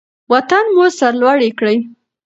[0.31, 1.77] وطن مو سرلوړی کړئ.